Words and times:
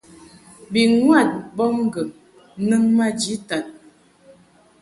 Bi 0.71 0.81
ŋwad 0.99 1.29
mbɔbŋgɨŋ 1.51 2.09
nɨŋ 2.67 2.83
maji 2.97 3.33
tad. 3.47 3.65